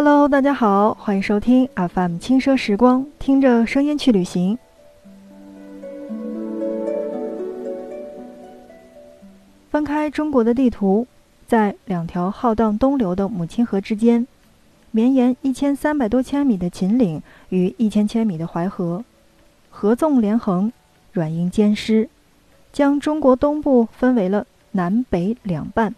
[0.00, 4.56] Hello，大家好，欢迎收听 FM 轻奢时光，听着声音去旅行。
[9.70, 11.08] 翻开中国的地图，
[11.48, 14.24] 在两条浩荡东流的母亲河之间，
[14.92, 19.04] 绵延一千三百多千米的秦岭与一千千米的淮河，
[19.68, 20.72] 合纵连横，
[21.10, 22.08] 软硬兼施，
[22.72, 25.96] 将中国东部分为了南北两半。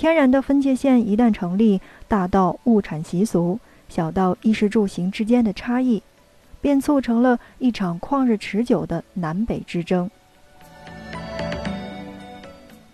[0.00, 1.78] 天然的分界线一旦成立，
[2.08, 6.02] 大到物产习俗，小到衣食住行之间的差异，
[6.62, 10.10] 便促成了一场旷日持久的南北之争。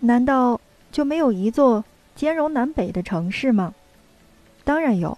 [0.01, 0.59] 难道
[0.91, 3.73] 就没有一座兼容南北的城市吗？
[4.65, 5.17] 当然有，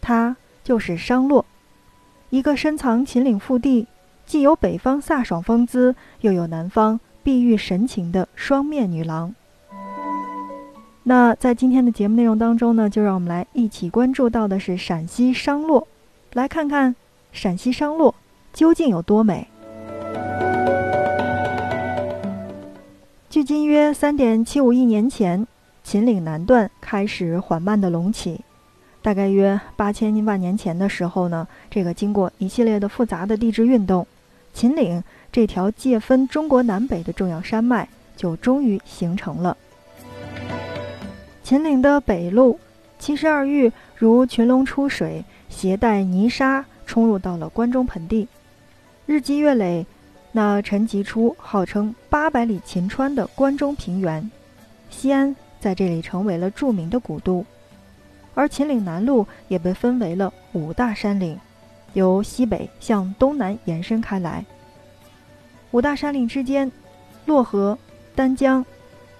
[0.00, 0.34] 它
[0.64, 1.44] 就是商洛，
[2.30, 3.86] 一个深藏秦岭腹地，
[4.24, 9.34] 既有北方飒爽风姿，又有南方碧玉神情的双面女郎。
[11.08, 15.86] 那在今天的节目内容当中呢，就让我们来一起关注到的是陕西商洛，
[16.32, 16.96] 来看看
[17.30, 18.12] 陕西商洛
[18.52, 19.46] 究竟有多美。
[23.30, 25.46] 距今约三点七五亿年前，
[25.84, 28.40] 秦岭南段开始缓慢的隆起。
[29.00, 34.04] 大概约八千万年前的时候呢，这个经过一系列的复杂的地质运动，
[34.52, 35.00] 秦岭
[35.30, 39.56] 这条界分中国南北的重要山脉就终于形成了。
[41.46, 42.56] 秦岭的北麓，
[42.98, 48.26] 七十二峪如群龙出水，携带泥沙冲入到了关中盆地。
[49.06, 49.86] 日积月累，
[50.32, 54.28] 那沉积出号称八百里秦川的关中平原。
[54.90, 57.46] 西安在这里成为了著名的古都。
[58.34, 61.38] 而秦岭南麓也被分为了五大山岭，
[61.92, 64.44] 由西北向东南延伸开来。
[65.70, 66.72] 五大山岭之间，
[67.24, 67.78] 洛河、
[68.16, 68.66] 丹江、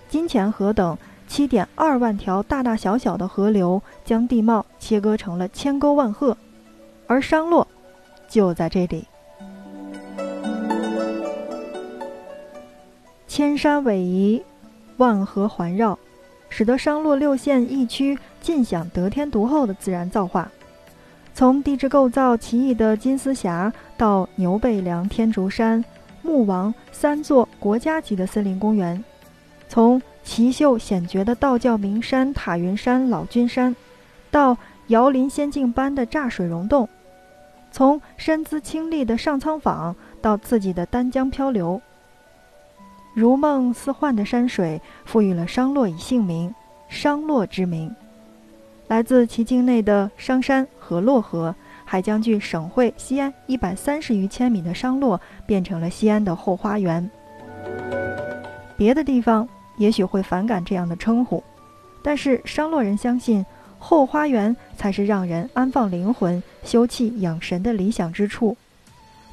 [0.09, 0.99] 金钱河等。
[1.27, 6.37] 七点二万条大大小小的河流将地貌切割成了千沟万壑，
[7.07, 7.67] 而商洛
[8.29, 9.05] 就在这里。
[13.27, 14.43] 千山逶迤，
[14.97, 15.99] 万河环绕，
[16.49, 20.51] 使得商洛六县一区尽享得天独厚的自然造化。
[21.35, 25.85] 从地质构造奇异的金丝峡，到牛背梁天竺山、
[26.23, 29.05] 木王三座国家级的森林公园，
[29.69, 33.75] 从奇秀险绝的道教名山塔云山老君山，
[34.29, 36.87] 到瑶林仙境般的炸水溶洞，
[37.71, 41.81] 从身姿清丽的上苍坊到刺激的丹江漂流，
[43.15, 46.53] 如梦似幻的山水赋予了商洛以姓名——
[46.91, 47.95] 商洛之名。
[48.89, 51.55] 来自其境内的商山和洛河，
[51.85, 57.09] 还将距省会西安一百三十余千米的商洛变成了西安的后花园。
[58.77, 59.49] 别的地方。
[59.77, 61.43] 也许会反感这样的称呼，
[62.03, 63.45] 但是商洛人相信
[63.79, 68.57] 后花园才是让人安放灵魂、休憩养神的理想之处。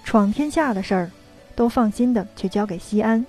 [0.03, 1.09] 闯天下的事儿，
[1.55, 3.25] 都放心的去交给西安，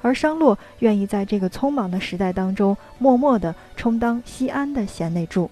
[0.00, 5.50] 而商洛愿意在这个匆忙的时代当中，默默的充当西安的贤内助。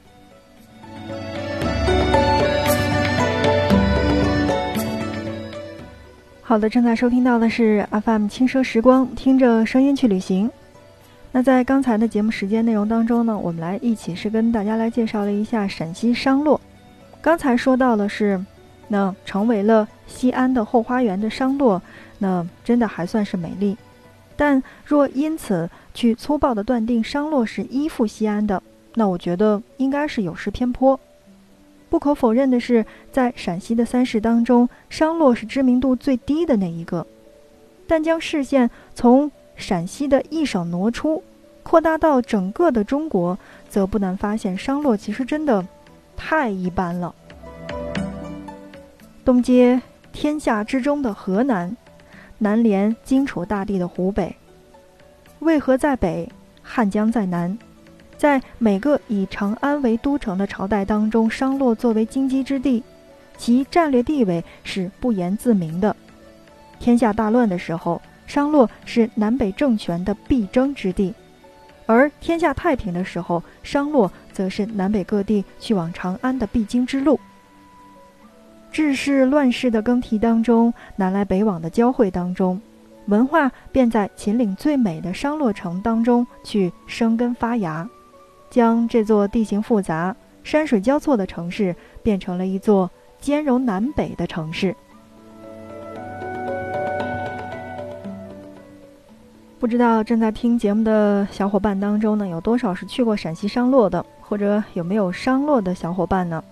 [6.43, 10.51] 好的，正在收听到的是 FM 轻奢时光，听着声音去旅行。
[11.35, 16.61] 那在刚才的节目时间内容当中呢，我们来一起是跟大家来介绍了一下陕西商洛。
[17.23, 18.39] 刚才说到的是，
[18.89, 21.81] 那成为了西安的后花园的商洛，
[22.19, 23.77] 那真的还算是美丽。
[24.37, 28.63] 但若因此去粗暴的断定商洛是依附西安的，
[28.95, 31.01] 那我觉得应该是有失偏颇。
[31.89, 37.07] 不可否认的是，在陕西的三市当中，商洛是知名度最低的那一个。
[37.87, 39.31] 但将视线从
[39.63, 41.23] 陕西的一省挪出，
[41.63, 43.39] 扩大到整个的中国，
[43.71, 45.65] 则不难发现，商洛其实真的
[46.17, 47.15] 太一般了。
[49.25, 49.81] 东接
[50.13, 51.75] 天下之中的河南，
[52.39, 54.35] 南连荆楚大地的湖北。
[55.39, 56.29] 渭河在北，
[56.63, 57.57] 汉江在南，
[58.19, 62.83] 在每个以长安为都城的朝代当中，商洛作为荆棘之地，
[63.39, 65.95] 其战略地位是不言自明的。
[66.81, 68.03] 天下大乱的时候。
[68.33, 71.13] 商洛是南北政权的必争之地，
[71.85, 77.21] 而天下太平的时候，商洛则是南北各地去往长安的必经之路。
[78.71, 82.59] 治世乱世的更替当中，南来北往的交汇当中，
[83.05, 87.87] 文化便在秦岭最美的商洛城当中去生根发芽，
[88.49, 92.91] 将这座地形复杂、山水交错的城市变成了一座
[93.21, 94.75] 兼容南北的城市。
[99.63, 106.43] 不知道正在听节目的小伙伴当中呢，有多少是去过陕西商洛的，或者有没有商洛的小伙伴呢？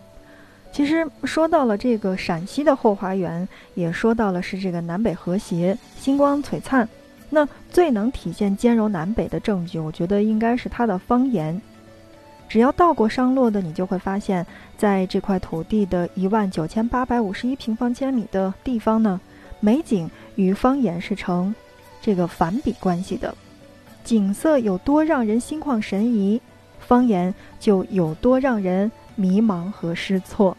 [0.70, 6.88] 其实说到了这个陕西的后花园，也说到了是这个南北和谐、星光璀璨。
[7.28, 11.60] 那最能体现兼容南北的证据，我觉得应该是它的方言。
[12.48, 14.46] 只要到过商洛的，你就会发现，
[14.78, 19.20] 在这块土地的一万九千八百五十一平方千米的地方呢，
[19.58, 21.52] 美景与方言是成
[22.00, 23.34] 这个反比关系的。
[24.02, 26.40] 景色有多让人心旷神怡，
[26.78, 30.56] 方言就有多让人迷茫和失措。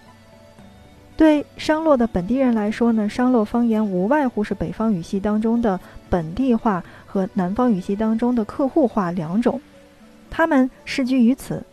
[1.17, 5.79] 对商洛的本地人来说呢，商洛方言无外乎是北方语系当中的
[6.09, 9.61] 本地话和南方语系当中的客户话两种，
[10.29, 11.63] 他们世居于此。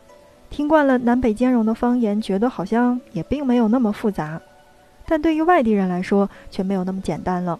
[0.50, 4.40] 听惯了南北兼容的方言，觉得好像也并没有那么复杂，
[5.06, 7.58] 但对于外地人来说却没有那么简单了。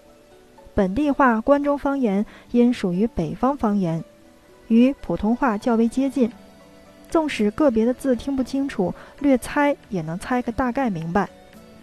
[0.79, 4.05] 本地话关中方言因属于北方方言，
[4.69, 6.31] 与普通话较为接近，
[7.11, 11.29] 纵使个别的字听不清楚，略猜也能猜个大概明白。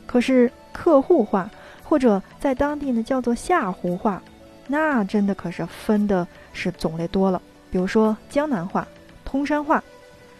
[0.06, 1.52] 可是客户话
[1.84, 4.24] 或者在当地呢叫做下湖话，
[4.68, 7.42] 那真的可是分的是种类多了。
[7.70, 8.88] 比如说江南话、
[9.26, 9.84] 通山话，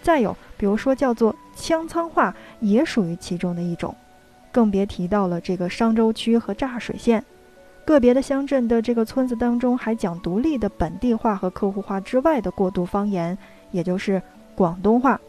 [0.02, 0.34] 再有。
[0.56, 3.94] 比如说，叫做羌仓话也属于其中的一种，
[4.54, 7.22] 更别提到了这个商州区和柞水县，
[7.86, 13.38] 个别的乡镇的这个村子当中还讲独立的本地话和客户话之外的过渡方言，
[13.72, 14.22] 也就是
[14.56, 15.20] 广东话。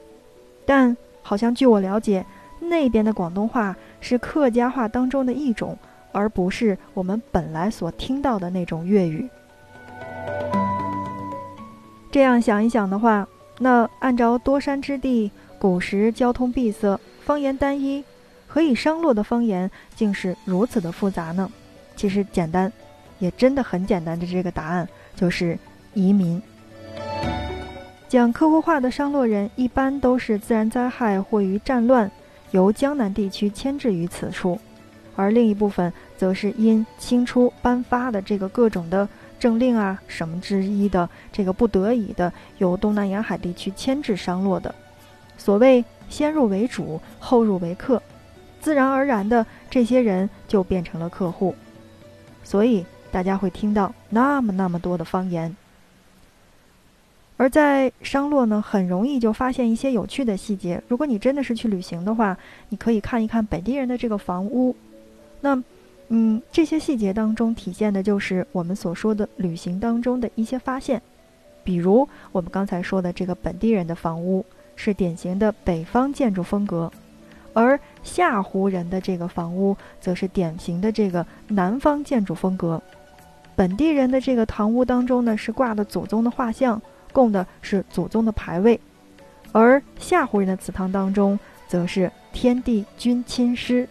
[0.64, 2.24] 但好像据我了解，
[2.58, 5.76] 那边的广东话是客家话当中的一种，
[6.12, 9.28] 而不是我们本来所听到的那种粤语。
[12.10, 13.28] 这样想一想的话。
[13.58, 18.04] 那按照多山之地，古时交通闭塞，方言单一，
[18.46, 21.50] 何以商洛的方言竟是如此的复杂呢？
[21.96, 22.70] 其实简单，
[23.18, 25.58] 也真的很简单的这个答案就是
[25.94, 26.40] 移民。
[28.08, 32.08] 讲客户话的商洛人一般都是自然灾害或于战乱，
[32.52, 34.60] 由江南地区迁至于此处，
[35.16, 39.08] 而另一部分则是因清初颁发的这个各种的。
[39.38, 44.74] 政令啊，什么之一的这个不得已的，由东南沿海地区迁至商洛的，
[45.36, 48.02] 所谓先入为主，后入为客，
[48.62, 51.54] 自然而然的这些人就变成了客户，
[52.46, 55.54] 所以大家会听到那么那么多的方言。
[57.36, 60.82] 而在商洛呢，很容易就发现一些有趣的细节。
[60.88, 62.38] 如果你真的是去旅行的话，
[62.70, 64.74] 你可以看一看本地人的这个房屋，
[65.42, 65.62] 那。
[66.08, 71.02] 嗯，这些细节当中体现的就是我们所说的旅行当中的一些发现，
[71.64, 74.46] 比如我们刚才说的这个本地人的房屋
[74.76, 76.88] 是典型的北方建筑风格，
[77.52, 77.76] 而
[78.06, 82.80] 下湖人的这个房屋则是典型的这个南方建筑风格。
[83.56, 86.80] 本地人的这个堂屋当中呢是挂的祖宗的画像，
[87.12, 88.80] 供的是祖宗的牌位，
[89.50, 93.88] 而下湖人的祠堂当中则是天地君亲师。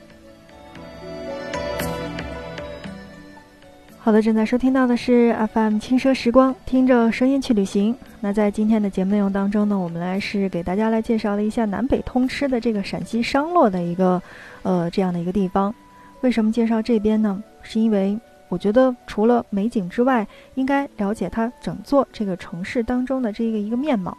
[4.05, 7.97] 好的，正在收听到的是 FM 轻奢时光，听着声音去旅行。
[8.19, 14.21] 那在今天的节目内容当中呢，我们来是给大家来介绍了一下南北通吃的这个陕西商洛的一个，
[14.61, 15.73] 呃，这样的一个地方。
[16.21, 17.43] 为什么介绍这边呢？
[17.63, 18.15] 是因为
[18.47, 24.15] 我觉得除了美景之外，应该了解它整座这个城市当中的这个一个面貌。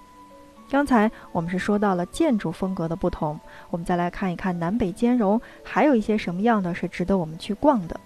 [0.68, 3.38] 刚才我们是说到了建筑风格的不同，
[3.70, 8.00] 我们再来看一看南北兼容，还有一些什么样的是值得我们去逛的。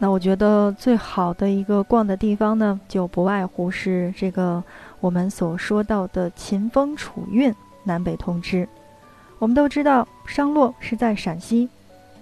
[0.00, 4.62] 那我觉得最好的一个逛的地方呢，就不外乎是这个
[5.00, 7.52] 我们所说到的秦风楚韵
[7.82, 8.68] 南北通吃。
[9.40, 11.68] 我们都知道商洛是在陕西，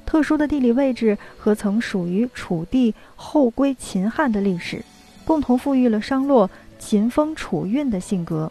[0.07, 4.83] 特殊的地理位置和曾属于楚地后归秦汉的历史，
[5.27, 8.51] 共同赋予了商洛秦风楚韵的性格，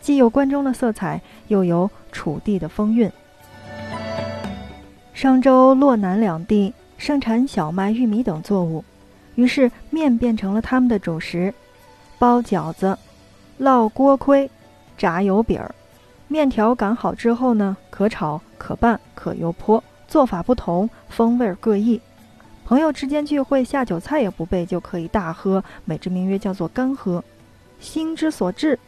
[0.00, 3.10] 既有关中的色彩，又有楚地的风韵。
[5.12, 6.72] 商州、洛南两地。
[7.00, 8.84] 盛产小麦、玉米等作物，
[9.34, 11.52] 于是面变成了他们的主食。
[12.18, 12.96] 包饺子、
[13.58, 14.50] 烙锅盔、
[14.98, 15.74] 炸油饼儿。
[16.28, 21.98] 面条擀好之后呢，可炒、可拌、可油泼，做法不同，风味各异。
[22.66, 27.24] 朋友之间聚会，下酒菜也不备，就可以大喝，美之名曰叫做干喝。
[27.80, 28.78] 心之所至，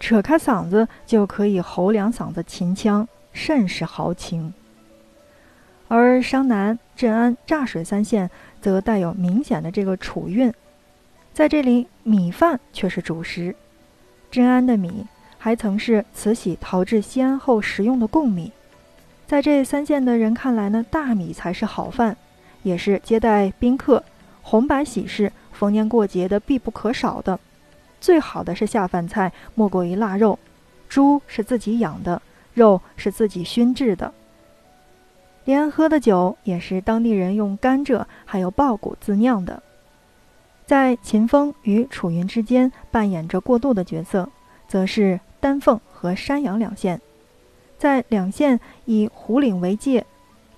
[0.00, 4.52] 扯开嗓子就可以吼两嗓子秦腔，甚是豪情。
[5.88, 8.28] 而商南、镇安、柞水三县
[8.60, 10.52] 则带有明显的这个楚韵，
[11.32, 13.54] 在这里米饭却是主食。
[14.30, 15.06] 镇安的米
[15.38, 18.50] 还曾是慈禧逃至西安后食用的贡米。
[19.26, 22.16] 在这三县的人看来呢，大米才是好饭，
[22.62, 24.02] 也是接待宾客、
[24.42, 27.38] 红白喜事、逢年过节的必不可少的。
[28.00, 30.38] 最好的是下饭菜，莫过于腊肉。
[30.88, 32.20] 猪是自己养的，
[32.54, 34.12] 肉是自己熏制的。
[35.46, 39.62] 连喝的酒也是当地人用甘蔗还有苞谷自酿的。
[40.66, 44.28] 在秦风与楚云之间扮演着过渡的角色，
[44.66, 47.00] 则是丹凤和山阳两县。
[47.78, 50.04] 在两县以胡岭为界，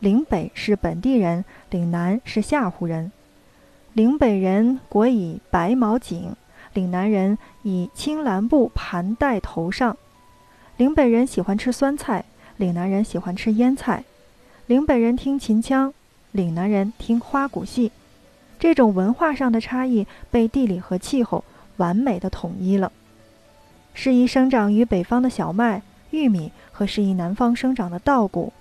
[0.01, 3.13] 岭北是本地人，岭南是下胡人。
[3.93, 6.35] 岭北人裹以白毛锦，
[6.73, 9.95] 岭南人以青蓝布盘戴头上。
[10.79, 12.25] 岭北人喜欢吃酸菜，
[12.57, 14.03] 岭南人喜欢吃腌菜。
[14.69, 15.95] 岭北人听秦腔，
[16.31, 17.91] 岭南人听花鼓戏。
[18.59, 21.43] 这种文化上的差异被地理和气候
[21.79, 22.93] 完美的统一了。
[23.95, 28.53] 适宜生长于北方的小麦、玉米和适宜南方生长的稻谷，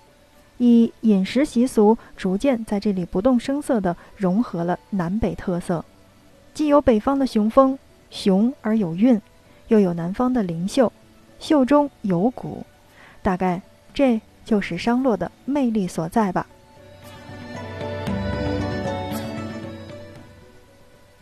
[0.56, 5.84] 以饮食习俗逐渐在这里不动声色地融合了南北特色，
[6.54, 7.78] 既有北方的雄风，
[8.10, 9.20] 雄而有韵，
[9.66, 10.90] 又有南方的灵秀，
[11.38, 12.64] 秀中有骨。
[13.20, 13.60] 大概
[13.92, 16.46] 这就是商洛的魅力所在吧。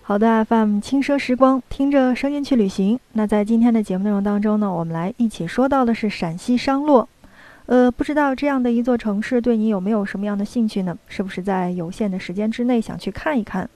[0.01, 3.01] 好的，FM 轻奢时光，听着声音去旅行。
[3.15, 7.09] 那在今天的节目内容当中呢，我们来一起说到的是陕西商洛。
[7.67, 10.97] 呃，不知道这样的一座城市对你有没有什么样的兴趣呢？
[11.09, 13.69] 是不是在有限的时间之内想去看一看？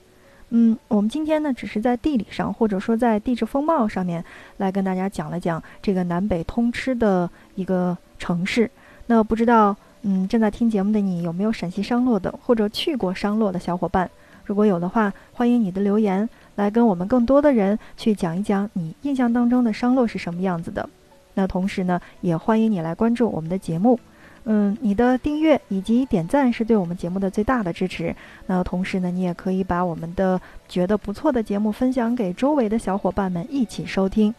[0.50, 4.24] 嗯，我们今天呢，只是在地理上或者说在地质风貌上面
[4.58, 8.70] 来跟大家讲了讲这个南北通吃的一个城市。
[9.10, 14.08] 那不知道，嗯，正在听节目的你有没有陕西商洛的或者去过商洛的小伙伴？
[14.44, 20.88] 如果有的话，欢迎你的留言来跟我们更多的人去讲一讲你印象当中的商洛是什么样子的。
[21.34, 23.98] 那同时呢，也欢迎你来关注我们的节目。
[24.44, 28.14] 嗯，你的订阅以及点赞是对我们节目的最大的支持。
[28.46, 34.32] 那同时呢，你也可以把我们的觉得不错的节目分享给周围的小伙伴们一起收听。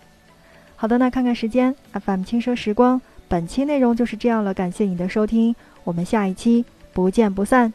[0.78, 3.00] 好的，那看看时间，FM 轻奢时光，
[3.32, 4.54] 本期内容就是这样了。
[4.54, 7.74] 感谢你的收听，我们下一期不见不散。